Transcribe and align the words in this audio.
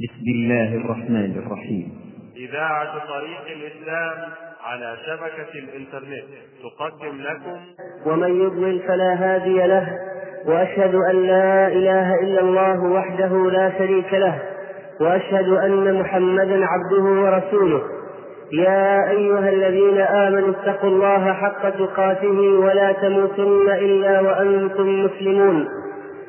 بسم 0.00 0.26
الله 0.34 0.76
الرحمن 0.76 1.42
الرحيم. 1.46 1.92
إذاعة 2.36 2.92
طريق 3.08 3.44
الإسلام 3.56 4.16
على 4.64 4.96
شبكة 5.06 5.58
الإنترنت 5.58 6.24
تقدم 6.62 7.20
لكم. 7.20 7.60
ومن 8.06 8.40
يضلل 8.40 8.80
فلا 8.88 9.14
هادي 9.14 9.66
له 9.66 9.88
وأشهد 10.46 10.94
أن 10.94 11.16
لا 11.26 11.68
إله 11.68 12.14
إلا 12.14 12.40
الله 12.40 12.84
وحده 12.84 13.50
لا 13.50 13.78
شريك 13.78 14.14
له 14.14 14.42
وأشهد 15.00 15.48
أن 15.48 16.00
محمدا 16.00 16.66
عبده 16.66 17.04
ورسوله. 17.04 17.82
يا 18.52 19.10
أيها 19.10 19.48
الذين 19.48 19.98
آمنوا 20.00 20.50
اتقوا 20.50 20.90
الله 20.90 21.32
حق 21.32 21.70
تقاته 21.70 22.40
ولا 22.40 22.92
تموتن 22.92 23.68
إلا 23.68 24.20
وأنتم 24.20 25.04
مسلمون. 25.04 25.68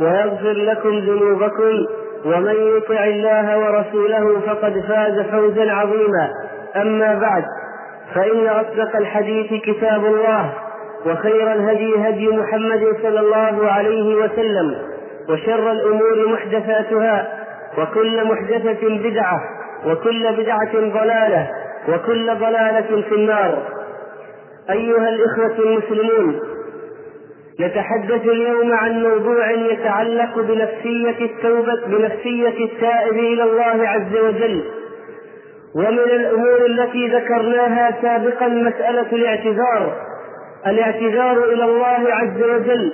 ويغفر 0.00 0.52
لكم 0.52 0.98
ذنوبكم 0.98 1.86
ومن 2.24 2.76
يطع 2.76 3.04
الله 3.04 3.58
ورسوله 3.58 4.40
فقد 4.46 4.84
فاز 4.88 5.20
فوزا 5.20 5.72
عظيما. 5.72 6.30
أما 6.76 7.14
بعد 7.14 7.44
فإن 8.14 8.46
أصدق 8.46 8.96
الحديث 8.96 9.62
كتاب 9.62 10.04
الله 10.04 10.52
وخير 11.06 11.52
الهدي 11.52 12.08
هدي 12.08 12.28
محمد 12.28 12.96
صلى 13.02 13.20
الله 13.20 13.70
عليه 13.70 14.14
وسلم 14.14 14.78
وشر 15.28 15.72
الأمور 15.72 16.28
محدثاتها 16.28 17.28
وكل 17.78 18.24
محدثة 18.24 18.88
بدعة 18.88 19.40
وكل 19.86 20.32
بدعة 20.36 20.72
ضلالة 20.74 21.50
وكل 21.88 22.34
ضلالة 22.34 23.02
في 23.08 23.14
النار. 23.14 23.62
أيها 24.70 25.08
الإخوة 25.08 25.58
المسلمون 25.58 26.40
نتحدث 27.60 28.26
اليوم 28.26 28.72
عن 28.72 29.02
موضوع 29.02 29.50
يتعلق 29.50 30.38
بنفسية 30.38 31.24
التوبة 31.24 31.86
بنفسية 31.86 32.64
التائب 32.64 33.18
إلى 33.18 33.42
الله 33.42 33.88
عز 33.88 34.16
وجل. 34.16 34.64
ومن 35.74 35.98
الأمور 35.98 36.66
التي 36.66 37.08
ذكرناها 37.08 37.98
سابقا 38.02 38.48
مسألة 38.48 39.12
الاعتذار. 39.12 39.96
الاعتذار 40.66 41.44
إلى 41.44 41.64
الله 41.64 42.14
عز 42.14 42.42
وجل 42.42 42.92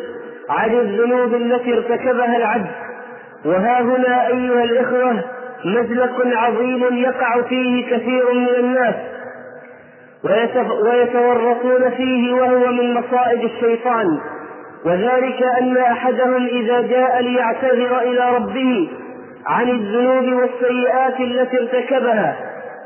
عن 0.50 0.70
الذنوب 0.70 1.34
التي 1.34 1.74
ارتكبها 1.74 2.36
العبد. 2.36 2.70
وها 3.44 3.80
هنا 3.80 4.26
أيها 4.26 4.64
الإخوة 4.64 5.24
مزلق 5.64 6.22
عظيم 6.26 6.96
يقع 6.96 7.42
فيه 7.42 7.96
كثير 7.96 8.32
من 8.32 8.48
الناس. 8.58 8.94
ويتورطون 10.84 11.90
فيه 11.90 12.34
وهو 12.34 12.72
من 12.72 12.94
مصائب 12.94 13.44
الشيطان. 13.44 14.20
وذلك 14.84 15.42
أن 15.60 15.76
أحدهم 15.76 16.46
إذا 16.46 16.80
جاء 16.80 17.22
ليعتذر 17.22 17.98
إلى 17.98 18.30
ربه 18.36 18.90
عن 19.46 19.68
الذنوب 19.70 20.24
والسيئات 20.24 21.20
التي 21.20 21.58
ارتكبها 21.58 22.36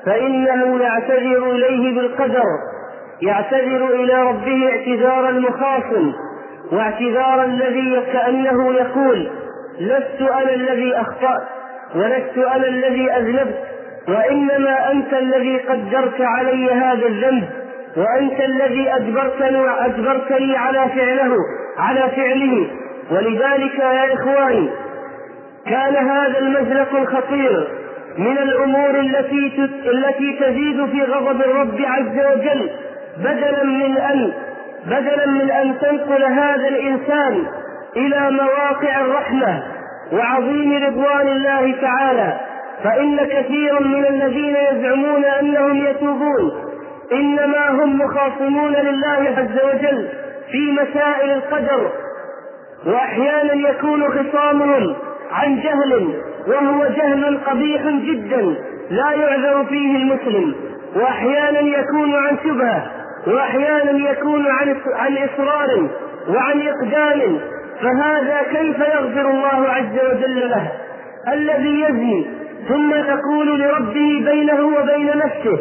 فإنه 0.06 0.82
يعتذر 0.82 1.50
إليه 1.50 1.94
بالقدر 1.94 2.44
يعتذر 3.22 3.86
إلى 3.86 4.22
ربه 4.22 4.69
اعتذار 4.69 5.28
المخاصم 5.28 6.12
واعتذار 6.72 7.44
الذي 7.44 8.03
كأنه 8.12 8.72
يقول 8.75 9.31
لست 9.81 10.20
أنا 10.20 10.54
الذي 10.54 10.97
أخطأت 10.97 11.42
ولست 11.94 12.38
أنا 12.38 12.69
الذي 12.69 13.12
أذنبت 13.12 13.58
وإنما 14.08 14.92
أنت 14.92 15.12
الذي 15.12 15.58
قدرت 15.58 16.20
علي 16.20 16.72
هذا 16.72 17.06
الذنب 17.06 17.48
وأنت 17.97 18.41
الذي 18.41 18.94
اجبرتني 18.97 19.87
أجبرتني 19.87 20.56
على 20.56 20.78
فعله. 20.78 21.37
على 21.78 22.11
فعله. 22.16 22.71
ولذلك 23.11 23.78
يا 23.78 24.15
إخواني 24.15 24.69
كان 25.66 25.97
هذا 25.97 26.39
المزلق 26.39 26.97
الخطير 26.97 27.69
من 28.19 28.39
الأمور 28.39 28.91
التي 28.91 29.53
التي 29.87 30.38
تزيد 30.41 30.87
في 30.87 31.03
غضب 31.03 31.41
الرب 31.41 31.81
عز 31.81 32.27
وجل. 32.33 32.71
بدلا 33.19 33.65
من 33.65 33.97
أن 33.99 34.33
بدلا 34.87 35.27
من 35.27 35.50
أن 35.50 35.78
تنقل 35.78 36.25
هذا 36.25 36.69
الإنسان 36.69 37.47
إلى 37.97 38.31
مواقع 38.31 39.00
الرحمة 39.00 39.62
وعظيم 40.12 40.84
رضوان 40.87 41.28
الله 41.28 41.75
تعالى. 41.81 42.41
فإن 42.84 43.17
كثيرا 43.17 43.81
من 43.81 44.06
الذين 44.06 44.56
يزعمون 44.72 45.25
أنهم 45.25 45.77
يتوبون 45.87 46.53
إنما 47.12 47.71
هم 47.71 47.99
مخاصمون 47.99 48.72
لله 48.72 49.34
عز 49.37 49.59
وجل. 49.75 50.09
في 50.53 50.72
مسائل 50.72 51.31
القدر 51.31 51.92
وأحيانا 52.86 53.70
يكون 53.70 54.04
خصامهم 54.09 54.97
عن 55.32 55.60
جهل 55.60 56.14
وهو 56.47 56.86
جهل 56.86 57.38
قبيح 57.47 57.82
جدا 57.82 58.54
لا 58.91 59.12
يعذر 59.12 59.64
فيه 59.64 59.97
المسلم. 59.97 60.54
وأحيانا 60.97 61.60
يكون 61.60 62.14
عن 62.14 62.37
شبهة 62.44 62.91
وأحيانا 63.26 64.10
يكون 64.10 64.47
عن 64.47 64.76
عن 64.94 65.19
إصرار 65.19 65.88
وعن 66.28 66.62
إقدام. 66.69 67.41
فهذا 67.82 68.42
كيف 68.42 68.78
يغفر 68.78 69.31
الله 69.31 69.69
عز 69.69 69.98
وجل 70.10 70.50
له؟ 70.50 70.72
الذي 71.32 71.81
يزني 71.81 72.26
ثم 72.69 72.94
يقول 72.94 73.60
لربه 73.60 74.25
بينه 74.31 74.66
وبين 74.66 75.06
نفسه 75.06 75.58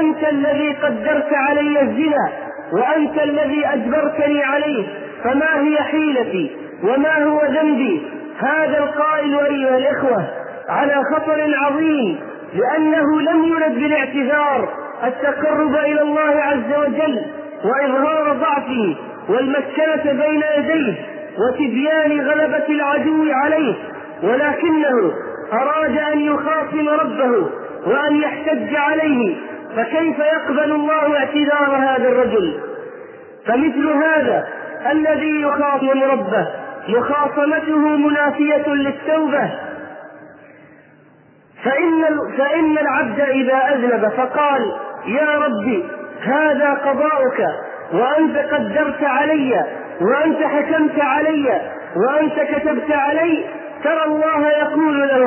أنت 0.00 0.24
الذي 0.32 0.72
قدرت 0.72 1.32
علي 1.32 1.80
الزنا. 1.80 2.32
وأنت 2.72 3.22
الذي 3.22 3.66
أجبرتني 3.66 4.44
عليه 4.44 4.86
فما 5.24 5.60
هي 5.60 5.76
حيلتي؟ 5.82 6.50
وما 6.84 7.24
هو 7.24 7.40
ذنبي؟ 7.44 8.02
هذا 8.38 8.78
القائل 8.78 9.38
أيها 9.38 9.76
الإخوة 9.78 10.24
على 10.68 10.94
خطر 11.14 11.54
عظيم 11.64 12.20
لأنه 12.54 13.20
لم 13.20 13.44
يرد 13.44 13.74
بالاعتذار 13.74 14.68
التقرب 15.04 15.74
إلى 15.74 16.02
الله 16.02 16.42
عز 16.42 16.78
وجل 16.78 17.22
وإظهار 17.64 18.32
ضعفه 18.32 18.96
والمسكنة 19.28 20.12
بين 20.12 20.42
يديه 20.58 20.94
وتبيان 21.38 22.20
غلبة 22.20 22.66
العدو 22.68 23.24
عليه 23.32 23.74
ولكنه 24.22 25.12
أراد 25.52 25.98
أن 25.98 26.20
يخاصم 26.20 26.88
ربه 26.88 27.46
وأن 27.86 28.16
يحتج 28.16 28.74
عليه 28.76 29.36
فكيف 29.76 30.18
يقبل 30.18 30.72
الله 30.72 31.16
اعتذار 31.18 31.76
هذا 31.76 32.08
الرجل؟ 32.08 32.60
فمثل 33.46 33.88
هذا 33.88 34.48
الذي 34.90 35.40
يخاصم 35.40 36.02
ربه 36.02 36.48
مخاصمته 36.88 37.78
منافية 37.78 38.68
للتوبة. 38.68 39.50
فإن 41.64 42.18
فإن 42.38 42.78
العبد 42.78 43.20
إذا 43.20 43.74
أذنب 43.74 44.08
فقال 44.08 44.72
يا 45.06 45.38
ربي 45.38 45.84
هذا 46.22 46.74
قضاؤك 46.74 47.46
وأنت 47.92 48.36
قدرت 48.36 49.04
علي 49.04 49.64
وأنت 50.00 50.42
حكمت 50.42 51.00
علي 51.00 51.60
وأنت 51.96 52.34
كتبت 52.34 52.90
علي 52.90 53.44
ترى 53.84 54.04
الله 54.04 54.48
يقول 54.48 55.08
له 55.08 55.24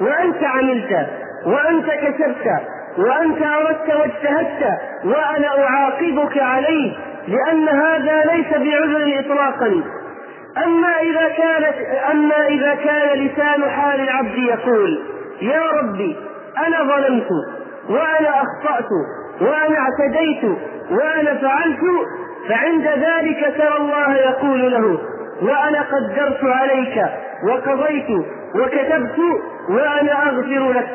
وأنت 0.00 0.44
عملت 0.44 1.06
وأنت 1.46 1.86
كسبت. 1.86 2.60
وأنت 2.98 3.42
أردت 3.42 3.94
واجتهدت 3.94 4.78
وأنا 5.04 5.48
أعاقبك 5.64 6.38
عليه 6.38 6.92
لأن 7.28 7.68
هذا 7.68 8.22
ليس 8.32 8.48
بعذر 8.50 9.20
إطلاقا. 9.20 9.82
أما 10.64 10.88
إذا 11.02 11.28
كانت 11.28 11.74
أما 12.12 12.46
إذا 12.48 12.74
كان 12.74 13.18
لسان 13.18 13.70
حال 13.70 14.00
العبد 14.00 14.38
يقول 14.38 15.02
يا 15.42 15.62
ربي 15.82 16.16
أنا 16.66 16.82
ظلمت 16.82 17.28
وأنا 17.90 18.42
أخطأت 18.42 18.88
وأنا 19.40 19.78
اعتديت 19.78 20.44
وأنا 20.90 21.34
فعلت 21.34 21.80
فعند 22.48 22.82
ذلك 22.86 23.54
ترى 23.58 23.76
الله 23.76 24.14
يقول 24.16 24.70
له 24.72 24.98
وأنا 25.42 25.82
قدرت 25.82 26.44
عليك 26.44 27.04
وقضيت 27.48 28.10
وكتبت 28.54 29.18
وأنا 29.70 30.22
أغفر 30.28 30.72
لك. 30.72 30.88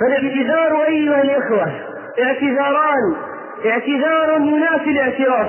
فالاعتذار 0.00 0.82
أيها 0.88 1.22
الإخوة 1.22 1.72
اعتذاران. 2.24 3.14
اعتذار 3.66 4.38
منافي 4.38 4.90
الاعتراف 4.90 5.48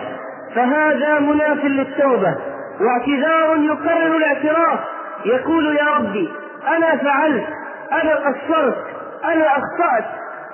فهذا 0.56 1.20
مناف 1.20 1.66
للتوبة. 1.66 2.36
واعتذار 2.82 3.58
يقرر 3.58 4.18
الاعتراف 4.18 4.80
يقول 5.26 5.78
يا 5.78 5.86
ربي 5.98 6.30
أنا 6.68 6.98
فعلت 6.98 7.46
أنا 7.92 8.16
قصرت 8.16 8.78
أنا 9.26 9.48
أخطأت 9.48 10.06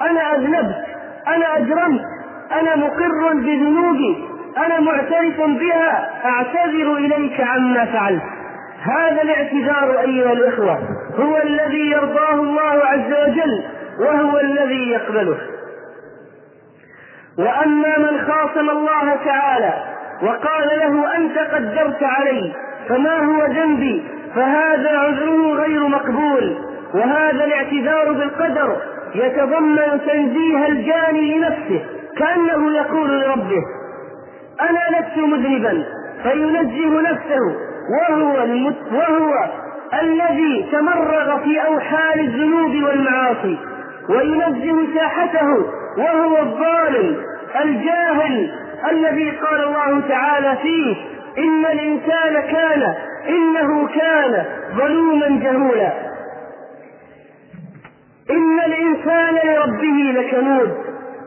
أنا 0.02 0.36
أذنبت 0.36 0.86
أنا 1.28 1.58
أجرمت 1.58 2.02
أنا 2.52 2.76
مقر 2.76 3.34
بذنوبي 3.34 4.26
أنا 4.58 4.80
معترف 4.80 5.42
بها 5.42 6.10
أعتذر 6.26 6.98
إليك 6.98 7.42
عما 7.42 7.86
فعلت. 7.86 8.24
هذا 8.84 9.22
الاعتذار 9.22 10.00
أيها 10.00 10.32
الإخوة 10.34 10.80
هو 11.20 11.38
الذي 11.38 11.92
يرضاه 11.92 12.34
الله 12.34 12.82
عز 12.86 13.14
وجل. 13.28 13.64
وهو 14.00 14.40
الذي 14.40 14.90
يقبله. 14.90 15.38
وأما 17.38 17.98
من 17.98 18.22
خاصم 18.28 18.70
الله 18.70 19.16
تعالى 19.26 19.74
وقال 20.24 20.68
له 20.80 21.16
أنت 21.18 21.38
قدرت 21.38 22.04
علي 22.04 22.54
فما 22.90 23.18
هو 23.20 23.46
ذنبي 23.46 24.04
فهذا 24.36 24.98
عذره 24.98 25.54
غير 25.54 25.88
مقبول 25.88 26.58
وهذا 26.94 27.46
الاعتذار 27.46 28.12
بالقدر 28.14 28.78
يتضمن 29.16 30.02
تنزيه 30.08 30.66
الجاني 30.68 31.38
لنفسه 31.38 31.86
كأنه 32.18 32.76
يقول 32.76 33.22
لربه 33.22 33.62
أنا 34.62 35.00
لست 35.00 35.18
مذنبا 35.18 35.84
فينزه 36.24 37.02
نفسه 37.02 37.56
وهو 38.00 38.34
وهو 38.92 39.34
الذي 40.02 40.70
تمرغ 40.72 41.38
في 41.44 41.60
أوحال 41.68 42.20
الذنوب 42.20 42.84
والمعاصي 42.84 43.58
وينزه 44.10 44.94
ساحته 44.96 45.48
وهو 45.98 46.38
الظالم 46.38 47.18
الجاهل 47.64 48.52
الذي 48.92 49.30
قال 49.32 49.64
الله 49.64 50.08
تعالى 50.10 50.58
فيه 50.62 50.96
إن 51.38 51.66
الإنسان 51.66 52.34
كان 52.52 52.94
إنه 53.30 53.88
كان 53.88 54.46
ظلوما 54.78 55.28
جهولا. 55.44 55.94
إن 58.32 58.60
الإنسان 58.60 59.36
لربه 59.48 60.20
لكنود 60.22 60.72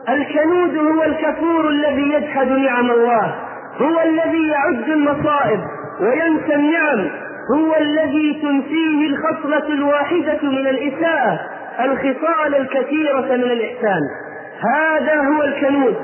الكنود 0.09 0.77
هو 0.77 1.03
الكفور 1.03 1.69
الذي 1.69 2.11
يجحد 2.13 2.47
نعم 2.47 2.91
الله 2.91 3.35
هو 3.81 3.99
الذي 3.99 4.47
يعد 4.47 4.89
المصائب 4.89 5.59
وينسى 6.01 6.55
النعم 6.55 7.07
هو 7.55 7.75
الذي 7.75 8.33
تنسيه 8.41 9.07
الخصلة 9.09 9.67
الواحدة 9.73 10.39
من 10.43 10.67
الإساءة. 10.67 11.39
الخصال 11.79 12.55
الكثيرة 12.55 13.35
من 13.35 13.51
الإحسان. 13.51 14.01
هذا 14.75 15.15
هو 15.15 15.43
الكنود. 15.43 15.95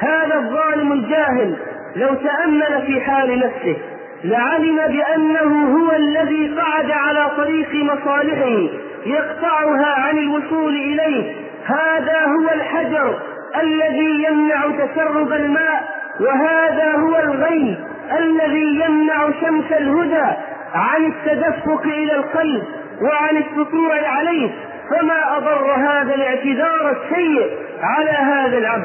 هذا 0.00 0.34
الظالم 0.34 0.92
الجاهل. 0.92 1.56
لو 1.96 2.08
تأمل 2.14 2.82
في 2.86 3.00
حال 3.00 3.38
نفسه 3.38 3.76
لعلم 4.24 4.76
بأنه 4.76 5.78
هو 5.78 5.92
الذي 5.92 6.54
قعد 6.60 6.90
على 6.90 7.30
طريق 7.36 7.74
مصالحه 7.74 8.74
يقطعها 9.06 9.94
عن 10.00 10.18
الوصول 10.18 10.74
إليه. 10.74 11.32
هذا 11.64 12.24
هو 12.24 12.54
الحجر 12.54 13.18
الذي 13.62 14.24
يمنع 14.24 14.86
تسرب 14.86 15.32
الماء 15.32 15.84
وهذا 16.20 16.92
هو 16.92 17.16
الغيث 17.16 17.78
الذي 18.18 18.80
يمنع 18.84 19.30
شمس 19.40 19.72
الهدى 19.72 20.36
عن 20.74 21.04
التدفق 21.06 21.82
إلى 21.82 22.16
القلب 22.16 22.62
وعن 23.02 23.36
السطوع 23.36 24.08
عليه. 24.08 24.50
فما 24.90 25.36
أضر 25.36 25.72
هذا 25.74 26.14
الاعتذار 26.14 26.90
السيء 26.96 27.50
على 27.82 28.10
هذا 28.10 28.58
العبد. 28.58 28.84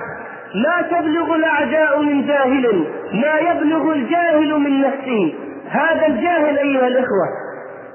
لا 0.54 0.82
تبلغ 0.92 1.36
الأعداء 1.36 2.02
من 2.02 2.28
جاهل 2.28 2.86
ما 3.14 3.40
يبلغ 3.52 3.94
الجاهل 3.94 4.60
من 4.60 4.82
نفسه. 4.82 5.34
هذا 5.70 6.08
الجاهل 6.08 6.58
أيها 6.58 6.88
الإخوة 6.88 7.28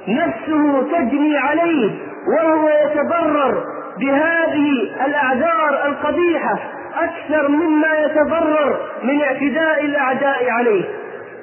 نفسه 0.09 0.83
تجني 0.93 1.39
عليه 1.39 1.91
وهو 2.37 2.69
يتضرر 2.69 3.65
بهذه 4.01 4.71
الأعذار 5.07 5.87
القبيحة 5.87 6.59
أكثر 6.97 7.49
مما 7.49 7.99
يتضرر 7.99 8.79
من 9.03 9.23
اعتداء 9.23 9.85
الأعداء 9.85 10.51
عليه. 10.51 10.85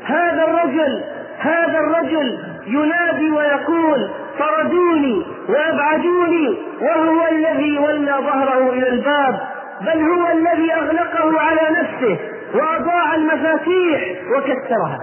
هذا 0.06 0.44
الرجل 0.44 1.04
هذا 1.40 1.80
الرجل 1.80 2.40
ينادي 2.68 3.32
ويقول 3.32 4.10
طردوني 4.40 5.26
وأبعدوني 5.50 6.58
وهو 6.82 7.28
الذي 7.32 7.78
ولى 7.78 8.12
ظهره 8.12 8.70
إلى 8.70 8.90
الباب 8.90 9.40
بل 9.82 10.02
هو 10.02 10.32
الذي 10.32 10.74
أغلقه 10.74 11.40
على 11.42 11.62
نفسه 11.82 12.18
وأضاع 12.54 13.16
المفاتيح 13.16 14.02
وكسرها. 14.36 15.00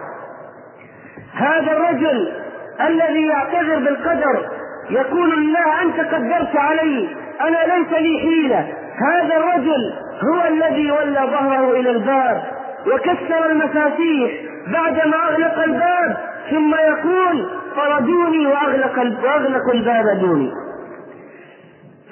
هذا 1.35 1.73
الرجل 1.73 2.33
الذي 2.81 3.27
يعتذر 3.27 3.79
بالقدر 3.79 4.49
يقول 4.91 5.33
الله 5.33 5.83
أنت 5.83 6.01
قدرت 6.15 6.57
علي 6.57 7.09
أنا 7.41 7.59
ليس 7.75 7.93
لي 7.93 8.19
حيلة. 8.19 8.67
هذا 9.13 9.37
الرجل 9.37 9.93
هو 10.23 10.49
الذي 10.49 10.91
ولى 10.91 11.21
ظهره 11.21 11.73
إلى 11.81 11.91
الباب 11.91 12.43
وكسر 12.87 13.51
المفاتيح 13.51 14.31
بعدما 14.67 15.17
أغلق 15.29 15.59
الباب 15.63 16.17
ثم 16.51 16.75
يقول 16.75 17.51
طردوني 17.79 18.47
وأغلق 18.47 18.99
وأغلقوا 19.25 19.73
الباب 19.73 20.21
دوني. 20.21 20.53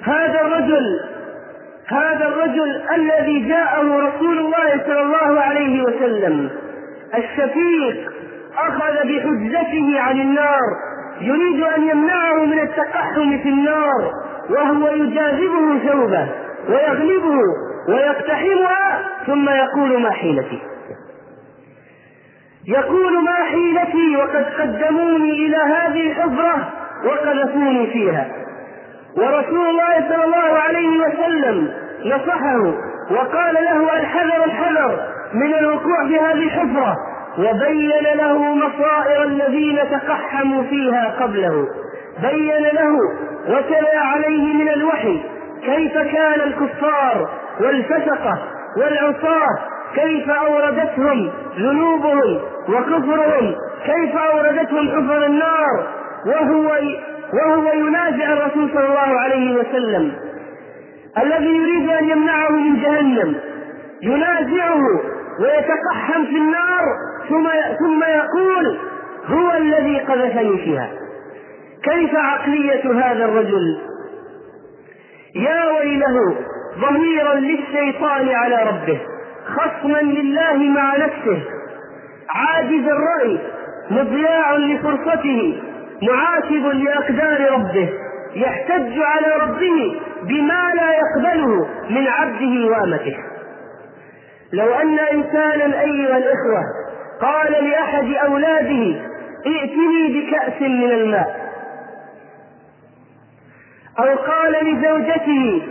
هذا 0.03 0.41
الرجل 0.41 0.99
هذا 1.87 2.27
الرجل 2.27 2.81
الذي 2.95 3.47
جاءه 3.47 3.81
رسول 3.81 4.39
الله 4.39 4.83
صلى 4.87 5.01
الله 5.01 5.41
عليه 5.41 5.83
وسلم 5.83 6.49
الشفيق 7.15 8.11
أخذ 8.57 8.93
بحجته 8.93 9.99
عن 9.99 10.21
النار 10.21 10.67
يريد 11.21 11.61
أن 11.63 11.83
يمنعه 11.89 12.45
من 12.45 12.59
التقحم 12.59 13.37
في 13.43 13.49
النار 13.49 14.11
وهو 14.49 14.87
يجاذبه 14.87 15.79
ثوبه 15.87 16.27
ويغلبه 16.69 17.39
ويقتحمها 17.89 19.01
ثم 19.27 19.49
يقول 19.49 20.01
ما 20.01 20.11
حيلتي 20.11 20.61
يقول 22.67 23.23
ما 23.23 23.33
حيلتي 23.51 24.15
وقد 24.17 24.45
قدموني 24.59 25.31
إلى 25.31 25.57
هذه 25.57 26.11
الحفرة 26.11 26.73
وقذفوني 27.05 27.87
فيها. 27.87 28.27
ورسول 29.17 29.69
الله 29.69 30.09
صلى 30.09 30.23
الله 30.25 30.59
عليه 30.59 30.99
وسلم 30.99 31.73
نصحه 32.05 32.73
وقال 33.11 33.53
له 33.53 33.99
الحذر 33.99 34.45
الحذر 34.45 34.99
من 35.33 35.53
الوقوع 35.53 36.07
في 36.07 36.19
هذه 36.19 36.43
الحفرة 36.43 36.95
وبين 37.37 38.17
له 38.17 38.37
مصائر 38.55 39.23
الذين 39.23 39.79
تقحموا 39.91 40.63
فيها 40.63 41.15
قبله. 41.19 41.67
بين 42.21 42.63
له 42.73 42.93
وتلا 43.47 43.99
عليه 43.99 44.53
من 44.53 44.69
الوحي 44.69 45.21
كيف 45.65 45.93
كان 45.93 46.41
الكفار 46.41 47.29
والفسقة 47.61 48.37
والعصاة 48.77 49.57
كيف 49.95 50.29
أوردتهم 50.29 51.31
ذنوبهم 51.59 52.39
وكفرهم 52.69 53.55
كيف 53.85 54.15
أوردتهم 54.15 54.89
حفر 54.89 55.25
النار؟ 55.25 55.87
وهو 56.25 56.79
وهو 57.33 57.73
ينازع 57.73 58.33
الرسول 58.33 58.69
صلى 58.73 58.85
الله 58.87 59.19
عليه 59.19 59.55
وسلم. 59.55 60.13
الذي 61.17 61.55
يريد 61.57 61.89
أن 61.89 62.09
يمنعه 62.09 62.49
من 62.49 62.81
جهنم 62.81 63.35
ينازعه 64.01 64.81
ويتقحم 65.41 66.25
في 66.25 66.37
النار 66.37 66.83
ثم 67.29 67.49
ثم 67.79 68.03
يقول 68.03 68.77
هو 69.27 69.57
الذي 69.57 69.99
قذفني 69.99 70.57
فيها. 70.57 70.89
كيف 71.83 72.15
عقلية 72.15 72.91
هذا 72.93 73.25
الرجل؟ 73.25 73.79
يا 75.35 75.65
ويله 75.79 76.35
ضميرا 76.79 77.33
للشيطان 77.33 78.29
على 78.29 78.63
ربه. 78.63 79.01
خصما 79.55 79.97
لله 79.97 80.57
مع 80.57 80.97
نفسه. 80.97 81.41
عاجز 82.29 82.87
الرأي 82.87 83.39
مضياع 83.91 84.55
لفرصته 84.57 85.61
معاتب 86.01 86.65
لأقدار 86.65 87.51
ربه. 87.51 87.89
يحتج 88.35 88.99
على 88.99 89.43
ربه 89.43 90.01
بما 90.23 90.73
لا 90.75 90.91
يقبله 90.91 91.67
من 91.89 92.07
عبده 92.07 92.67
وأمته. 92.67 93.17
لو 94.53 94.73
أن 94.73 94.99
إنسانا 94.99 95.81
أيها 95.81 96.17
الإخوة 96.17 96.61
قال 97.21 97.51
لأحد 97.65 98.13
أولاده 98.25 99.01
ائتني 99.45 100.07
بكأس 100.13 100.61
من 100.61 100.91
الماء. 100.91 101.47
أو 103.99 104.15
قال 104.15 104.53
لزوجته 104.65 105.61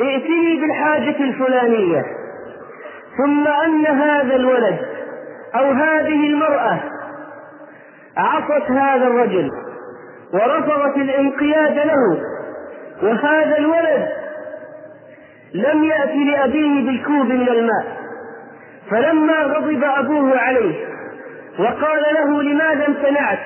ائتني 0.00 0.60
بالحاجة 0.60 1.20
الفلانية. 1.20 2.02
ثم 3.18 3.46
أن 3.48 3.86
هذا 3.86 4.36
الولد 4.36 4.78
أو 5.54 5.70
هذه 5.70 6.26
المرأة 6.26 6.80
عصت 8.16 8.70
هذا 8.70 9.06
الرجل 9.06 9.50
ورفضت 10.34 10.96
الانقياد 10.96 11.74
له 11.76 12.20
وهذا 13.02 13.58
الولد 13.58 14.08
لم 15.54 15.84
يأتي 15.84 16.24
لأبيه 16.24 16.86
بالكوب 16.86 17.26
من 17.26 17.48
الماء. 17.48 17.96
فلما 18.90 19.42
غضب 19.42 19.84
أبوه 19.84 20.38
عليه 20.38 20.86
وقال 21.58 22.02
له 22.14 22.42
لماذا 22.42 22.86
امتنعت؟ 22.88 23.38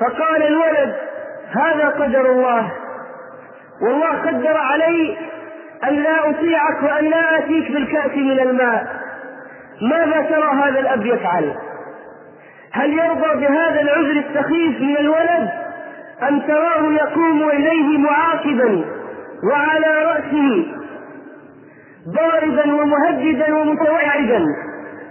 فقال 0.00 0.42
الولد 0.42 0.94
هذا 1.50 1.88
قدر 1.88 2.30
الله 2.32 2.72
والله 3.82 4.08
قدر 4.26 4.56
علي 4.56 5.16
أن 5.88 5.94
لا 5.94 6.30
أطيعك 6.30 6.82
وأن 6.82 7.04
لا 7.04 7.38
آتيك 7.38 7.70
بالكأس 7.72 8.16
من 8.16 8.40
الماء. 8.40 8.86
ماذا 9.90 10.22
ترى 10.22 10.50
هذا 10.62 10.80
الأب 10.80 11.06
يفعل؟ 11.06 11.54
هل 12.72 12.92
يرضى 12.92 13.46
بهذا 13.46 13.80
العذر 13.80 14.24
السخيف 14.28 14.80
من 14.80 14.96
الولد؟ 14.96 15.48
أم 16.28 16.40
تراه 16.40 16.92
يقوم 16.92 17.48
إليه 17.48 17.98
معاقبا 17.98 18.84
وعلى 19.52 20.04
رأسه 20.04 20.66
ضاربا 22.08 22.74
ومهددا 22.74 23.54
ومتوعدا 23.54 24.44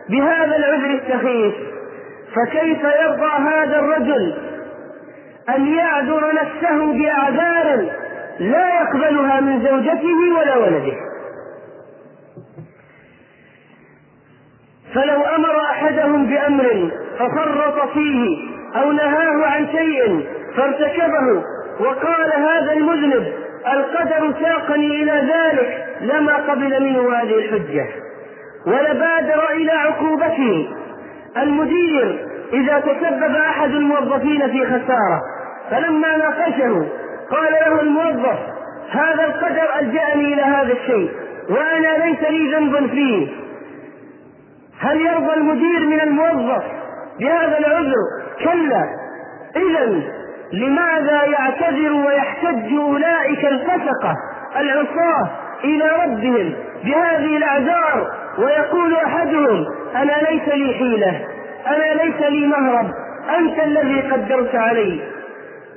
بهذا 0.09 0.55
العذر 0.55 0.99
السخيف؟ 1.03 1.53
فكيف 2.35 2.83
يرضى 2.83 3.31
هذا 3.37 3.79
الرجل 3.79 4.33
أن 5.55 5.67
يعذر 5.67 6.33
نفسه 6.33 6.93
بأعذار 6.93 7.85
لا 8.39 8.81
يقبلها 8.81 9.39
من 9.41 9.63
زوجته 9.63 10.37
ولا 10.39 10.57
ولده. 10.57 10.97
فلو 14.95 15.21
أمر 15.35 15.61
أحدهم 15.71 16.25
بأمر 16.25 16.91
ففرط 17.19 17.89
فيه 17.93 18.37
أو 18.75 18.91
نهاه 18.91 19.45
عن 19.45 19.67
شيء 19.67 20.27
فارتكبه 20.57 21.43
وقال 21.79 22.33
هذا 22.35 22.73
المذنب 22.73 23.33
القدر 23.73 24.33
ساقني 24.41 25.03
إلى 25.03 25.11
ذلك 25.33 25.85
لما 26.01 26.33
قبل 26.35 26.83
منه 26.83 27.13
هذه 27.15 27.35
الحجة. 27.35 27.87
ولبادر 28.67 29.49
إلى 29.51 29.71
عقوبته 29.71 30.69
المدير 31.37 32.25
إذا 32.53 32.79
تسبب 32.79 33.35
أحد 33.35 33.69
الموظفين 33.69 34.47
في 34.51 34.65
خسارة 34.65 35.21
فلما 35.71 36.17
ناقشه 36.17 36.87
قال 37.31 37.53
له 37.53 37.81
الموظف 37.81 38.39
هذا 38.91 39.25
القدر 39.25 39.67
ألجأني 39.79 40.33
إلى 40.33 40.41
هذا 40.41 40.73
الشيء 40.73 41.11
وأنا 41.49 42.05
ليس 42.05 42.29
لي 42.29 42.55
ذنب 42.55 42.89
فيه. 42.89 43.27
هل 44.79 45.01
يرضى 45.01 45.33
المدير 45.33 45.79
من 45.79 46.01
الموظف 46.01 46.63
بهذا 47.19 47.57
العذر؟ 47.57 47.93
كلا. 48.43 48.83
إذا 49.55 50.01
لماذا 50.53 51.23
يعتذر 51.23 51.93
ويحتج 51.93 52.73
أولئك 52.73 53.45
الفسقة 53.45 54.13
العصاة 54.59 55.29
إلى 55.63 55.91
ربهم 56.03 56.53
بهذه 56.85 57.37
الأعذار؟ 57.37 58.11
ويقول 58.37 58.95
أحدهم 58.95 59.65
أنا 59.95 60.11
ليس 60.29 60.47
لي 60.47 60.73
حيلة 60.73 61.25
أنا 61.67 62.03
ليس 62.03 62.21
لي 62.29 62.47
مهرب 62.47 62.85
أنت 63.39 63.59
الذي 63.59 64.01
قدرت 64.01 64.55
علي. 64.55 65.01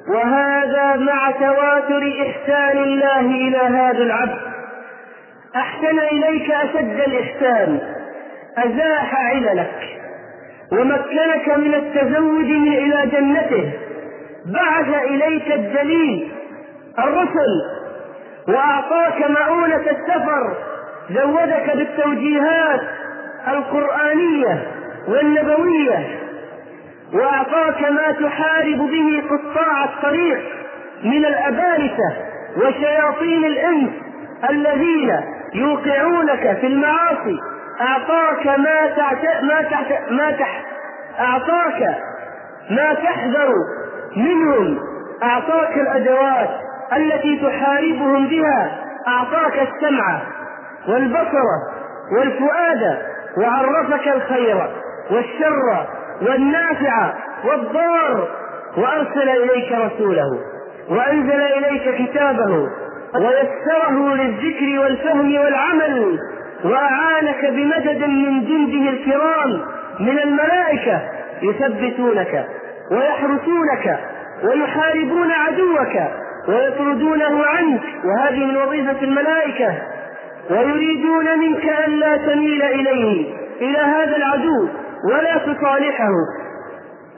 وهذا 0.08 0.96
مع 0.96 1.30
تواتر 1.30 2.12
إحسان 2.22 2.78
الله 2.78 3.20
إلى 3.20 3.58
هذا 3.58 3.98
العبد. 3.98 4.38
أحسن 5.56 5.98
إليك 5.98 6.50
أشد 6.50 7.00
الإحسان. 7.00 7.80
أزاح 8.58 9.14
عللك. 9.14 10.00
ومكنك 10.72 11.48
من 11.56 11.74
التزود 11.74 12.50
إلى 12.50 13.06
جنته. 13.12 13.72
بعث 14.46 15.02
إليك 15.04 15.52
الدليل 15.52 16.32
الرسل. 16.98 17.62
وأعطاك 18.48 19.30
مؤونة 19.30 19.84
السفر. 19.90 20.56
زودك 21.10 21.76
بالتوجيهات 21.76 22.80
القرآنية 23.48 24.66
والنبوية. 25.08 26.18
وأعطاك 27.12 27.82
ما 27.90 28.12
تحارب 28.12 28.78
به 28.78 29.22
قطاع 29.30 29.84
الطريق 29.84 30.40
من 31.04 31.24
الأبارسة 31.24 32.16
وشياطين 32.56 33.44
الإنس 33.44 33.90
الذين 34.50 35.20
يوقعونك 35.54 36.58
في 36.60 36.66
المعاصي. 36.66 37.40
أعطاك 37.80 38.46
ما 38.46 38.86
تعت... 38.96 39.42
ما 39.42 39.62
تحت... 39.62 40.10
ما 40.10 40.30
تح... 40.30 40.64
أعطاك 41.20 41.96
ما 42.70 42.94
تحذر 42.94 43.54
منهم. 44.16 44.78
أعطاك 45.22 45.76
الأدوات 45.76 46.50
التي 46.96 47.36
تحاربهم 47.36 48.26
بها. 48.28 48.78
أعطاك 49.08 49.68
السمع 49.68 50.20
والبصر 50.88 51.44
والفؤاد. 52.18 52.98
وعرفك 53.36 54.08
الخير 54.08 54.66
والشر 55.10 55.86
والنافع 56.22 57.14
والضار 57.44 58.28
وأرسل 58.76 59.28
إليك 59.28 59.72
رسوله 59.72 60.30
وأنزل 60.88 61.40
إليك 61.42 61.94
كتابه 62.08 62.68
ويسره 63.14 64.14
للذكر 64.14 64.78
والفهم 64.80 65.34
والعمل 65.38 66.18
وأعانك 66.64 67.44
بمدد 67.44 68.04
من 68.04 68.44
جنده 68.44 68.90
الكرام 68.90 69.60
من 70.00 70.18
الملائكة 70.18 71.00
يثبتونك 71.42 72.46
ويحرسونك 72.90 73.98
ويحاربون 74.44 75.32
عدوك 75.32 76.02
ويطردونه 76.48 77.44
عنك 77.46 77.80
وهذه 78.04 78.44
من 78.44 78.56
وظيفة 78.56 78.96
الملائكة 79.02 79.74
ويريدون 80.50 81.38
منك 81.38 81.64
ألا 81.86 82.16
تميل 82.16 82.62
إليه 82.62 83.34
إلى 83.60 83.78
هذا 83.78 84.16
العدو 84.16 84.68
ولا 85.04 85.38
تصالحه. 85.38 86.12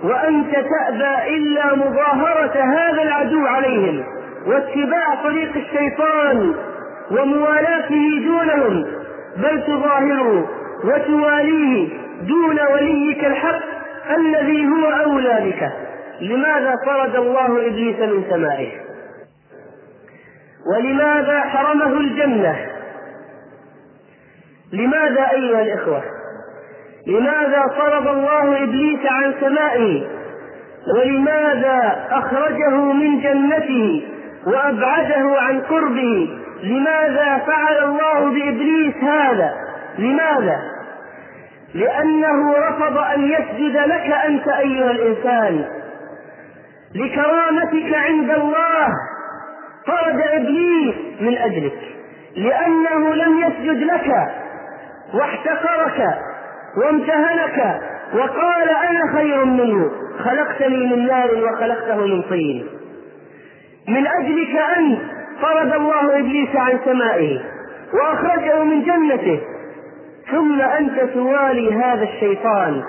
وأنت 0.05 0.51
تأبى 0.51 1.37
إلا 1.37 1.75
مظاهرة 1.75 2.63
هذا 2.63 3.03
العدو 3.03 3.47
عليهم. 3.47 4.05
واتباع 4.47 5.23
طريق 5.23 5.57
الشيطان 5.57 6.55
وموالاته 7.11 8.23
دونهم. 8.25 8.87
بل 9.37 9.63
تظاهره 9.67 10.49
وتواليه 10.85 11.89
دون 12.21 12.59
وليك 12.73 13.25
الحق 13.25 13.63
الذي 14.19 14.67
هو 14.67 14.91
أولى 15.05 15.51
بك. 15.51 15.73
لماذا 16.21 16.75
طرد 16.87 17.17
الله 17.17 17.67
إبليس 17.67 17.99
من 17.99 18.25
سمائه؟ 18.31 18.73
ولماذا 20.67 21.41
حرمه 21.41 22.01
الجنة؟ 22.01 22.67
لماذا 24.73 25.31
أيها 25.31 25.63
الإخوة؟ 25.63 26.03
لماذا 27.07 27.63
طرد 27.79 28.07
الله 28.07 28.63
إبليس 28.63 29.01
عن 29.07 29.35
سمائه؟ 29.41 30.07
ولماذا 30.97 32.07
أخرجه 32.11 32.71
من 32.77 33.21
جنته 33.21 34.03
وأبعده 34.47 35.41
عن 35.41 35.61
قربه؟ 35.61 36.29
لماذا 36.63 37.39
فعل 37.47 37.85
الله 37.85 38.21
بإبليس 38.21 38.95
هذا؟ 38.97 39.53
لماذا؟ 39.99 40.59
لأنه 41.75 42.53
رفض 42.69 42.99
أن 42.99 43.25
يسجد 43.25 43.77
لك 43.77 44.11
أنت 44.27 44.49
أيها 44.49 44.91
الإنسان. 44.91 45.65
لكرامتك 46.95 47.95
عند 47.95 48.31
الله 48.31 48.89
طرد 49.87 50.21
إبليس 50.33 50.95
من 51.21 51.39
أجلك 51.39 51.79
لأنه 52.37 53.15
لم 53.15 53.39
يسجد 53.39 53.83
لك 53.83 54.29
واحتقرك. 55.15 56.19
وامتهنك 56.77 57.81
وقال 58.15 58.69
أنا 58.69 59.13
خير 59.13 59.45
منه. 59.45 59.91
خلقتني 60.25 60.77
من 60.87 61.07
نار 61.07 61.31
وخلقته 61.35 62.07
من 62.07 62.23
طين. 62.23 62.67
من 63.89 64.07
أجلك 64.07 64.57
أنت 64.77 64.99
طرد 65.43 65.73
الله 65.73 66.19
إبليس 66.19 66.57
عن 66.57 66.79
سمائه 66.85 67.41
وأخرجه 67.95 68.65
من 68.65 68.83
جنته. 68.85 69.41
ثم 70.31 70.61
أنت 70.61 71.01
توالي 71.15 71.73
هذا 71.75 72.03
الشيطان 72.03 72.83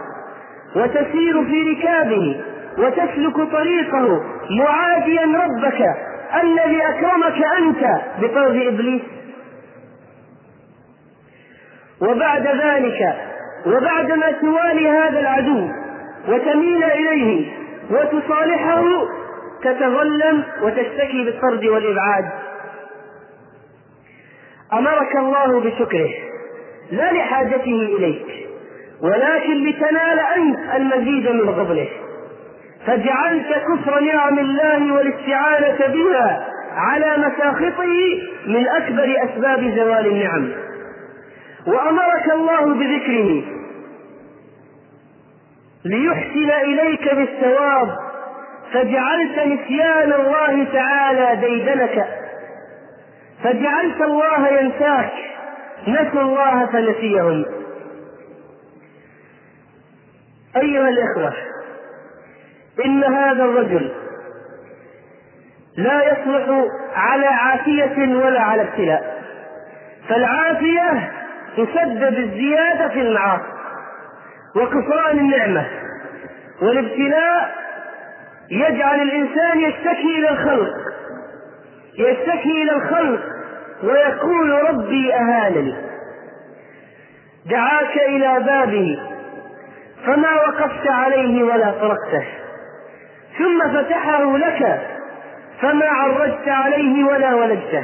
وتسير 0.76 1.46
في 1.46 1.64
ركابه 1.72 2.42
وتسلك 2.78 3.52
طريقه 3.52 4.22
معاديا 4.60 5.22
ربك 5.22 5.82
الذي 6.44 6.82
أكرمك 6.82 7.44
أنت 7.58 8.02
بطرد 8.22 8.56
إبليس. 8.56 9.02
وبعد 12.02 12.48
ذلك 12.48 13.16
وبعدما 13.66 14.32
توالي 14.32 14.90
هذا 14.90 15.20
العدو 15.20 15.68
وتميل 16.28 16.84
إليه 16.84 17.52
وتصالحه 17.92 18.84
تتظلم 19.64 20.44
وتشتكي 20.62 21.26
بالطرد 21.26 21.66
والإبعاد. 21.66 22.26
أمرك 24.74 25.16
الله 25.16 25.60
بشكره 25.60 26.10
لا 26.92 27.12
لحاجته 27.12 27.96
إليك 27.98 28.26
ولكن 29.02 29.64
لتنال 29.70 30.20
أنت 30.36 30.60
المزيد 30.76 31.30
من 31.30 31.54
فضله. 31.54 31.88
فجعلت 32.88 33.48
كفر 33.48 34.00
نعم 34.00 34.40
الله 34.40 34.94
والاستعانة 34.94 35.94
بها 35.94 36.48
على 36.76 37.18
مساخطه 37.18 38.20
من 38.48 38.68
أكبر 38.68 39.16
أسباب 39.24 39.74
زوال 39.76 40.08
النعم. 40.08 40.52
وأمرك 41.68 42.32
الله 42.34 42.66
بذكره 42.74 43.44
ليحسن 45.86 46.50
إليك 46.64 47.14
بالثواب 47.16 47.98
فجعلت 48.74 49.40
نسيان 49.40 50.14
الله 50.14 50.68
تعالى 50.74 51.42
ديدنك 51.48 52.08
فجعلت 53.44 54.02
الله 54.02 54.48
ينساك 54.48 55.12
نسوا 55.88 56.22
الله 56.22 56.66
فنسيهم. 56.66 57.46
أيها 60.58 60.90
الإخوة 60.90 61.34
إن 62.86 63.04
هذا 63.04 63.44
الرجل 63.44 63.92
لا 65.78 66.04
يصلح 66.12 66.68
على 66.96 67.26
عافية 67.28 68.16
ولا 68.16 68.42
على 68.42 68.62
ابتلاء 68.62 69.24
فالعافية 70.10 71.12
تسبب 71.58 72.18
الزيادة 72.18 72.90
في 72.90 73.02
المعاصي. 73.02 73.44
وكفران 74.56 75.20
النعمة. 75.20 75.66
والابتلاء 76.62 77.56
يجعل 78.52 79.02
الإنسان 79.02 79.60
يشتكي 79.60 80.18
إلى 80.20 80.30
الخلق. 80.30 80.74
يشتكي 81.98 82.64
إلى 82.64 82.72
الخلق 82.72 83.22
ويقول 83.84 84.52
ربي 84.70 85.14
أهانني. 85.14 85.76
دعاك 87.50 87.98
إلى 88.08 88.40
بابه 88.46 89.00
فما 90.06 90.34
وقفت 90.36 90.88
عليه 90.88 91.44
ولا 91.44 91.72
طرقته 91.72 92.26
ثم 93.38 93.74
فتحه 93.74 94.38
لك 94.38 94.82
فما 95.62 95.86
عرجت 95.86 96.48
عليه 96.48 97.04
ولا 97.04 97.34
ولدته. 97.34 97.84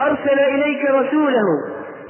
أرسل 0.00 0.40
إليك 0.40 0.90
رسوله 0.90 1.42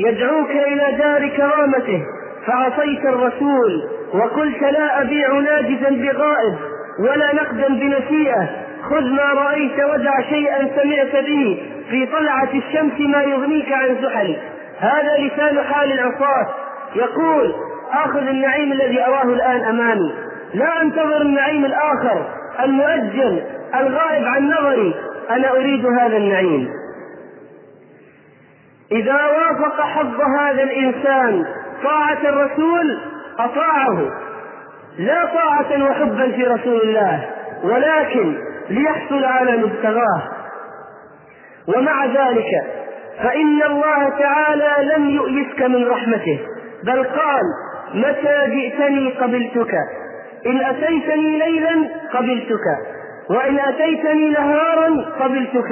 يدعوك 0.00 0.50
إلى 0.50 0.96
دار 0.98 1.28
كرامته 1.28 2.02
فعصيت 2.46 3.04
الرسول 3.04 3.88
وقلت 4.14 4.62
لا 4.62 5.02
أبيع 5.02 5.32
ناجزا 5.32 5.90
بغائب 5.90 6.54
ولا 6.98 7.34
نقدا 7.34 7.68
بنسيئة 7.68 8.48
خذ 8.90 9.04
ما 9.04 9.32
رأيت 9.32 9.84
ودع 9.84 10.20
شيئا 10.28 10.58
سمعت 10.58 11.24
به 11.24 11.62
في 11.90 12.06
طلعة 12.06 12.48
الشمس 12.54 13.00
ما 13.00 13.22
يغنيك 13.22 13.72
عن 13.72 13.96
زحل. 14.02 14.36
هذا 14.78 15.16
لسان 15.18 15.62
حال 15.64 15.92
العصاة. 15.92 16.46
يقول 16.94 17.54
آخذ 17.92 18.26
النعيم 18.28 18.72
الذي 18.72 19.04
أراه 19.04 19.24
الآن 19.24 19.60
أمامي. 19.60 20.12
لا 20.54 20.82
أنتظر 20.82 21.22
النعيم 21.22 21.64
الآخر 21.64 22.26
المؤجل 22.64 23.42
الغائب 23.74 24.24
عن 24.24 24.50
نظري. 24.50 24.94
أنا 25.30 25.50
أريد 25.50 25.86
هذا 25.86 26.16
النعيم. 26.16 26.68
إذا 28.92 29.26
وافق 29.26 29.80
حظ 29.80 30.20
هذا 30.40 30.62
الإنسان 30.62 31.44
طاعة 31.84 32.18
الرسول 32.24 32.98
أطاعه. 33.38 34.10
لا 34.98 35.26
طاعة 35.26 35.84
وحبا 35.84 36.32
في 36.32 36.44
رسول 36.44 36.80
الله 36.80 37.30
ولكن 37.64 38.34
ليحصل 38.70 39.24
على 39.24 39.56
مبتغاه. 39.56 40.22
ومع 41.76 42.06
ذلك 42.06 42.50
فإن 43.22 43.62
الله 43.62 44.08
تعالى 44.18 44.94
لم 44.96 45.10
يؤيسك 45.10 45.62
من 45.62 45.88
رحمته 45.88 46.40
بل 46.84 47.04
قال 47.04 47.42
متى 47.94 48.46
جئتني 48.46 49.10
قبلتك؟ 49.10 49.74
إن 50.46 50.64
أتيتني 50.64 51.38
ليلا 51.38 51.88
قبلتك 52.12 52.66
وإن 53.30 53.58
أتيتني 53.58 54.30
نهارا 54.30 55.04
قبلتك. 55.20 55.70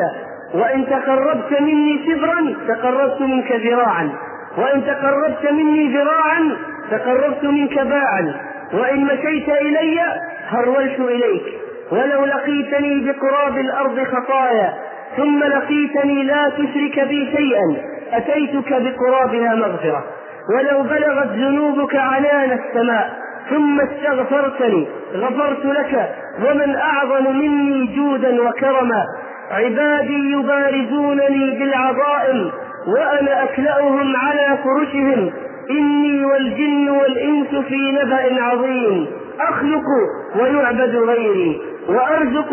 وإن 0.55 0.87
تقربت 0.87 1.61
مني 1.61 2.01
شبرا 2.07 2.55
تقربت 2.69 3.21
منك 3.21 3.53
ذراعا. 3.53 4.11
وإن 4.59 4.85
تقربت 4.87 5.51
مني 5.51 5.97
ذراعا 5.97 6.57
تقربت 6.91 7.45
منك 7.45 7.79
باعا. 7.79 8.35
وإن 8.73 9.05
مشيت 9.05 9.49
إلي 9.49 10.01
هرولت 10.49 11.01
إليك. 11.01 11.43
ولو 11.93 12.25
لقيتني 12.25 13.13
بقراب 13.13 13.59
الأرض 13.59 14.01
خطايا 14.05 14.75
ثم 15.17 15.45
لقيتني 15.45 16.23
لا 16.23 16.49
تشرك 16.49 17.09
بي 17.09 17.31
شيئا 17.37 17.77
أتيتك 18.13 18.73
بقرابها 18.73 19.55
مغفرة. 19.55 20.05
ولو 20.55 20.83
بلغت 20.83 21.29
ذنوبك 21.29 21.97
عنان 21.97 22.59
السماء 22.59 23.19
ثم 23.51 23.81
استغفرتني 23.81 24.89
غفرت 25.15 25.65
لك 25.65 26.15
ومن 26.45 26.77
أعظم 26.77 27.37
مني 27.37 27.97
جودا 27.97 28.43
وكرما. 28.43 29.05
عبادي 29.51 30.33
يبارزونني 30.33 31.59
بالعظائم 31.59 32.51
وأنا 32.87 33.45
أكلأهم 33.45 34.17
على 34.17 34.59
فرشهم. 34.65 35.31
إني 35.71 36.25
والجن 36.25 36.89
والإنس 36.89 37.49
في 37.69 37.93
نبأ 37.93 38.43
عظيم. 38.43 39.07
أخلق 39.41 39.85
ويعبد 40.41 40.97
غيري 40.97 41.61
وأرزق 41.89 42.53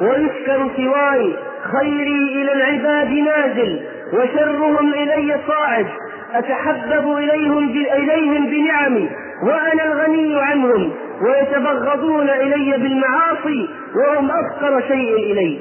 ويشكر 0.00 0.70
سواي. 0.76 1.32
خيري 1.72 2.42
إلى 2.42 2.52
العباد 2.52 3.12
نازل 3.12 3.80
وشرهم 4.12 4.94
إلي 4.94 5.36
صاعد. 5.46 5.86
أتحبب 6.34 7.16
إليهم 7.16 7.68
إليهم 7.94 8.46
بنعمي 8.46 9.10
وأنا 9.42 9.84
الغني 9.84 10.40
عنهم. 10.42 10.92
ويتبغضون 11.22 12.30
إلي 12.30 12.72
بالمعاصي 12.72 13.68
وهم 13.96 14.30
أفقر 14.30 14.80
شيء 14.88 15.32
إلي. 15.32 15.58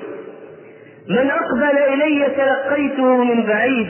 من 1.09 1.31
أقبل 1.31 1.77
إلي 1.93 2.27
تلقيته 2.37 3.23
من 3.23 3.43
بعيد 3.43 3.87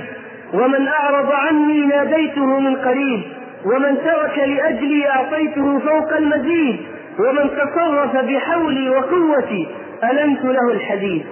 ومن 0.54 0.88
أعرض 0.88 1.32
عني 1.32 1.86
ناديته 1.86 2.60
من 2.60 2.76
قريب 2.76 3.22
ومن 3.66 3.98
ترك 4.06 4.38
لأجلي 4.38 5.10
أعطيته 5.10 5.80
فوق 5.80 6.14
المزيد 6.18 6.80
ومن 7.20 7.50
تصرف 7.50 8.16
بحولي 8.26 8.90
وقوتي 8.90 9.68
ألنت 10.04 10.46
له 10.46 10.72
الحديد. 10.72 11.26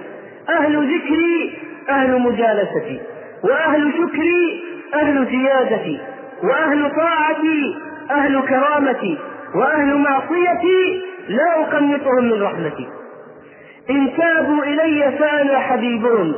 أهل 0.48 0.94
ذكري 0.94 1.58
أهل 1.90 2.20
مجالستي 2.22 3.00
وأهل 3.44 3.92
شكري 3.92 4.62
أهل 4.94 5.26
زيادتي 5.26 6.00
وأهل 6.42 6.90
طاعتي 6.96 7.76
أهل 8.10 8.42
كرامتي 8.42 9.18
وأهل 9.54 9.96
معصيتي 9.96 11.02
لا 11.28 11.60
أقنطهم 11.60 12.24
من 12.24 12.42
رحمتي. 12.42 12.86
إن 13.90 14.16
تابوا 14.16 14.64
إلي 14.64 15.18
فأنا 15.18 15.58
حبيبهم 15.58 16.34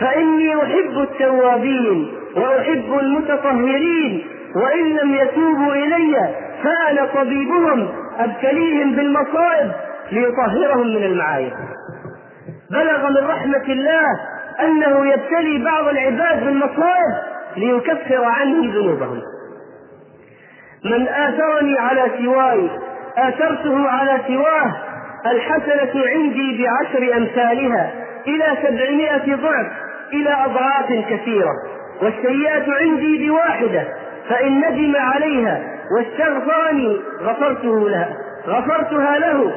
فإني 0.00 0.56
أحب 0.62 0.98
التوابين 0.98 2.12
وأحب 2.36 2.98
المتطهرين 3.00 4.26
وإن 4.56 4.96
لم 4.96 5.14
يتوبوا 5.14 5.74
إلي 5.74 6.34
فأنا 6.62 7.06
طبيبهم 7.14 7.88
أبتليهم 8.18 8.96
بالمصائب 8.96 9.72
ليطهرهم 10.12 10.86
من 10.86 11.04
المعايب. 11.04 11.52
بلغ 12.70 13.08
من 13.08 13.28
رحمة 13.28 13.64
الله 13.68 14.06
أنه 14.60 15.06
يبتلي 15.06 15.64
بعض 15.64 15.88
العباد 15.88 16.44
بالمصائب 16.44 17.14
ليكفر 17.56 18.24
عنهم 18.24 18.70
ذنوبهم. 18.70 19.20
من 20.84 21.08
آثرني 21.08 21.78
على 21.78 22.02
سواي 22.24 22.70
آثرته 23.18 23.88
على 23.88 24.20
سواه 24.26 24.74
الحسنة 25.32 26.02
عندي 26.06 26.64
بعشر 26.64 27.16
أمثالها 27.16 27.90
إلى 28.26 28.44
سبعمائة 28.62 29.34
ضعف 29.34 29.66
إلى 30.12 30.30
أضعاف 30.44 31.04
كثيرة 31.10 31.52
والسيئة 32.02 32.72
عندي 32.80 33.28
بواحدة 33.28 33.84
فإن 34.28 34.58
ندم 34.58 34.96
عليها 34.96 35.62
واستغفرني 35.96 37.00
غفرته 37.22 37.88
لها 37.88 38.16
غفرتها 38.46 39.18
له 39.18 39.52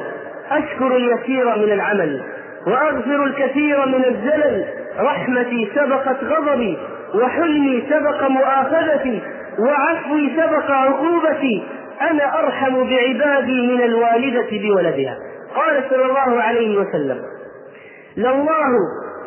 أشكر 0.50 0.96
اليسير 0.96 1.56
من 1.56 1.72
العمل 1.72 2.22
وأغفر 2.66 3.24
الكثير 3.24 3.86
من 3.86 4.04
الزلل 4.04 4.64
رحمتي 4.98 5.68
سبقت 5.74 6.24
غضبي 6.24 6.78
وحلمي 7.14 7.82
سبق 7.90 8.28
مؤاخذتي 8.28 9.22
وعفوي 9.58 10.30
سبق 10.36 10.70
عقوبتي 10.70 11.62
أنا 12.10 12.38
أرحم 12.38 12.74
بعبادي 12.74 13.66
من 13.66 13.82
الوالدة 13.82 14.48
بولدها. 14.50 15.16
قال 15.54 15.84
صلى 15.90 16.04
الله 16.04 16.42
عليه 16.42 16.78
وسلم 16.78 17.22
لله 18.16 18.72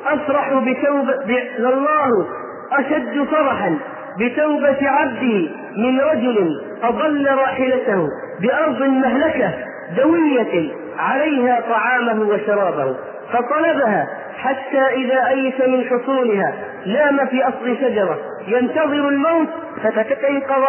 أفرح 0.05 0.53
بتوبة 0.53 1.39
لله 1.59 2.27
أشد 2.71 3.23
فرحا 3.31 3.77
بتوبة 4.19 4.89
عبده 4.89 5.49
من 5.77 5.99
رجل 5.99 6.61
أضل 6.83 7.27
راحلته 7.37 8.07
بأرض 8.41 8.81
مهلكة 8.81 9.53
دوية 9.97 10.71
عليها 10.97 11.61
طعامه 11.69 12.29
وشرابه 12.29 12.95
فطلبها 13.33 14.07
حتى 14.37 14.79
إذا 14.81 15.27
أيس 15.29 15.61
من 15.67 15.83
حصولها 15.83 16.53
نام 16.85 17.25
في 17.25 17.43
أصل 17.47 17.77
شجرة 17.81 18.17
ينتظر 18.47 19.07
الموت 19.09 19.47
فتستيقظ 19.83 20.63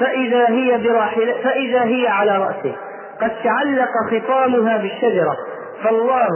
فإذا 0.00 0.48
هي 0.48 0.78
براحلة 0.78 1.34
فإذا 1.44 1.84
هي 1.84 2.08
على 2.08 2.38
رأسه. 2.38 2.76
قد 3.20 3.30
تعلق 3.44 3.90
خطامها 4.10 4.76
بالشجرة. 4.76 5.36
فالله 5.84 6.28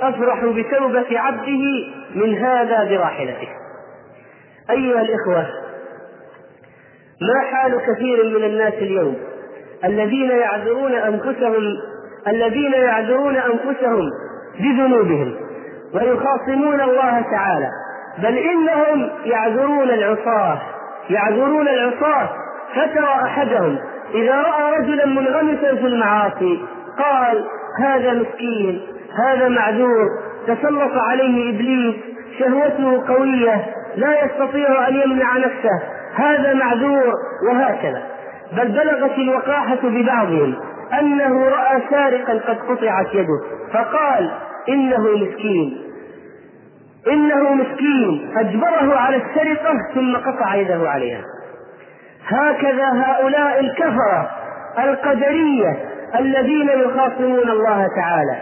أفرح 0.00 0.44
بتوبة 0.44 1.20
عبده 1.20 1.62
من 2.14 2.34
هذا 2.34 2.84
براحلته. 2.84 3.48
أيها 4.70 5.00
الإخوة 5.00 5.46
ما 7.20 7.40
حال 7.50 7.80
كثير 7.86 8.24
من 8.24 8.44
الناس 8.44 8.74
اليوم 8.74 9.16
الذين 9.84 10.30
يعذرون 10.30 10.92
أنفسهم 10.92 11.62
الذين 12.28 12.72
يعذرون 12.72 13.36
أنفسهم 13.36 14.10
بذنوبهم 14.60 15.36
ويخاصمون 15.94 16.80
الله 16.80 17.20
تعالى. 17.20 17.70
بل 18.18 18.38
إنهم 18.38 19.10
يعذرون 19.24 19.90
العصاة 19.90 20.58
يعذرون 21.10 21.68
العصاة. 21.68 22.28
فترى 22.74 23.20
أحدهم 23.24 23.78
إذا 24.14 24.34
رأى 24.34 24.78
رجلا 24.78 25.06
منغمسا 25.06 25.74
في 25.74 25.86
المعاصي 25.86 26.64
قال 26.98 27.44
هذا 27.84 28.12
مسكين 28.12 28.80
هذا 29.24 29.48
معذور 29.48 30.08
تسلط 30.46 30.92
عليه 30.94 31.54
إبليس 31.54 31.94
شهوته 32.38 33.14
قوية 33.14 33.66
لا 33.96 34.24
يستطيع 34.24 34.88
أن 34.88 34.94
يمنع 34.94 35.36
نفسه 35.36 35.82
هذا 36.14 36.54
معذور 36.54 37.14
وهكذا. 37.50 38.02
بل 38.52 38.68
بلغت 38.68 39.18
الوقاحة 39.18 39.78
ببعضهم 39.82 40.54
أنه 41.00 41.44
رأى 41.44 41.82
سارقا 41.90 42.32
قد 42.32 42.58
قطعت 42.58 43.14
يده 43.14 43.40
فقال 43.72 44.30
إنه 44.68 45.16
مسكين. 45.16 45.78
إنه 47.12 47.54
مسكين. 47.54 48.30
أجبره 48.36 48.96
على 48.96 49.16
السرقة 49.16 49.74
ثم 49.94 50.16
قطع 50.16 50.54
يده 50.54 50.90
عليها. 50.90 51.22
هكذا 52.28 52.88
هؤلاء 53.04 53.60
الكفرة 53.60 54.30
القدرية 54.78 55.76
الذين 56.18 56.68
يخاصمون 56.68 57.50
الله 57.50 57.88
تعالى. 57.96 58.36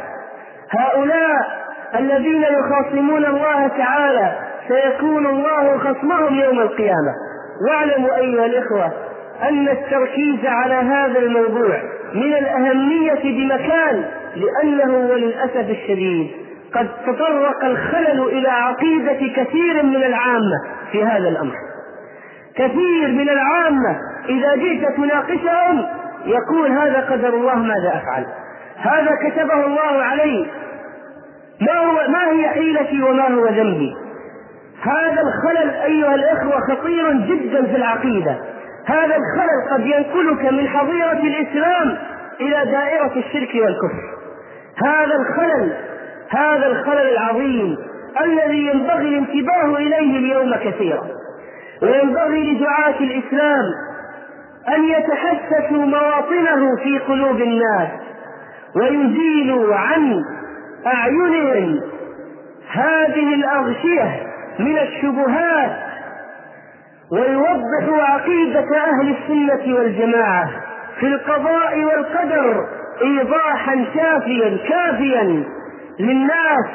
هؤلاء 0.71 1.65
الذين 1.95 2.43
يخاصمون 2.43 3.25
الله 3.25 3.69
تعالى 3.69 4.33
سيكون 4.69 5.27
الله 5.27 5.79
خصمهم 5.79 6.35
يوم 6.35 6.61
القيامة. 6.61 7.15
واعلموا 7.69 8.17
أيها 8.17 8.47
الإخوة 8.47 8.93
أن 9.43 9.69
التركيز 9.69 10.47
على 10.47 10.75
هذا 10.75 11.19
الموضوع 11.19 11.83
من 12.15 12.35
الأهمية 12.35 13.23
بمكان 13.23 14.05
لأنه 14.37 14.97
وللأسف 15.11 15.71
الشديد 15.71 16.31
قد 16.75 16.89
تطرق 17.07 17.65
الخلل 17.65 18.21
إلى 18.23 18.49
عقيدة 18.49 19.43
كثير 19.43 19.83
من 19.83 19.97
العامة 20.05 20.57
في 20.93 21.05
هذا 21.05 21.29
الأمر. 21.29 21.55
كثير 22.57 23.09
من 23.09 23.29
العامة 23.29 23.97
إذا 24.29 24.55
جئت 24.57 24.97
تناقشهم 24.97 25.87
يقول 26.27 26.71
هذا 26.71 27.01
قدر 27.11 27.29
الله 27.29 27.55
ماذا 27.55 27.89
أفعل. 27.89 28.27
هذا 28.77 29.11
كتبه 29.29 29.67
الله 29.67 30.03
علي 30.03 30.47
ما 31.61 31.79
هو 31.79 31.93
ما 31.93 32.33
هي 32.33 32.49
حيلتي 32.49 33.03
وما 33.03 33.29
هو 33.29 33.47
ذنبي. 33.47 33.97
هذا 34.83 35.23
الخلل 35.23 35.71
أيها 35.71 36.15
الإخوة 36.15 36.61
خطير 36.61 37.13
جدا 37.13 37.67
في 37.67 37.77
العقيدة. 37.77 38.37
هذا 38.87 39.17
الخلل 39.17 39.71
قد 39.71 39.87
ينقلك 39.87 40.53
من 40.53 40.69
حظيرة 40.69 41.13
الإسلام 41.13 41.97
إلى 42.41 42.71
دائرة 42.71 43.13
الشرك 43.17 43.55
والكفر. 43.55 44.15
هذا 44.87 45.17
الخلل 45.17 45.73
هذا 46.29 46.67
الخلل 46.67 47.13
العظيم 47.13 47.77
الذي 48.25 48.67
ينبغي 48.67 49.09
الانتباه 49.09 49.77
إليه 49.77 50.19
اليوم 50.19 50.55
كثيرا. 50.57 51.03
وينبغي 51.83 52.53
لدعاة 52.55 53.01
الإسلام 53.01 53.65
أن 54.69 54.85
يتحسسوا 54.85 55.85
مواطنه 55.85 56.77
في 56.83 56.99
قلوب 56.99 57.37
الناس 57.41 57.89
ويزيلوا 58.77 59.75
عن 59.77 60.15
أعينهم 60.87 61.81
هذه 62.73 63.35
الأغشية 63.35 64.23
من 64.59 64.79
الشبهات 64.79 65.77
ويوضحوا 67.13 68.03
عقيدة 68.03 68.61
أهل 68.77 69.17
السنة 69.17 69.75
والجماعة 69.75 70.51
في 71.01 71.07
القضاء 71.07 71.79
والقدر 71.85 72.67
إيضاحا 73.03 73.85
شافيا 73.95 74.59
كافيا 74.69 75.45
للناس 76.01 76.67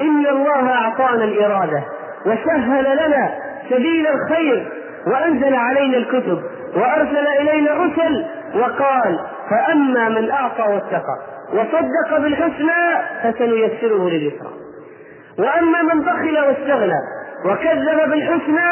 إن 0.00 0.26
الله 0.26 0.72
أعطانا 0.72 1.24
الإرادة 1.24 1.82
وسهل 2.26 2.84
لنا 3.06 3.30
سبيل 3.70 4.06
الخير 4.06 4.72
وأنزل 5.06 5.54
علينا 5.54 5.96
الكتب 5.96 6.42
وأرسل 6.76 7.26
إلينا 7.40 7.72
الرسل 7.72 8.26
وقال 8.54 9.18
فأما 9.50 10.08
من 10.08 10.30
أعطى 10.30 10.62
واتقى 10.62 11.18
وصدق 11.52 12.18
بالحسنى 12.18 13.02
فسنيسره 13.22 14.08
لليسرى. 14.08 14.52
وأما 15.38 15.82
من 15.82 16.00
بخل 16.00 16.38
واستغنى 16.38 16.98
وكذب 17.44 18.10
بالحسنى 18.10 18.70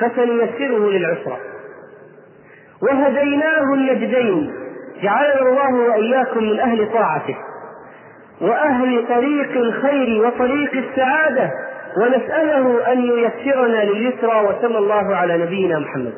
فسنيسره 0.00 0.90
للعسرى. 0.90 1.38
وهديناه 2.82 3.74
النجدين 3.74 4.52
جعلنا 5.02 5.42
الله 5.42 5.74
وإياكم 5.74 6.44
من 6.44 6.60
أهل 6.60 6.92
طاعته 6.92 7.36
وأهل 8.40 9.04
طريق 9.08 9.50
الخير 9.56 10.26
وطريق 10.26 10.70
السعادة 10.74 11.50
ونسأله 11.96 12.92
أن 12.92 12.98
ييسرنا 13.02 13.84
لليسرى 13.84 14.40
وصلى 14.46 14.78
الله 14.78 15.16
على 15.16 15.38
نبينا 15.38 15.78
محمد. 15.78 16.12